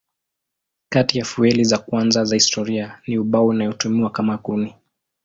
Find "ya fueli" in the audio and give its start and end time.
1.19-1.63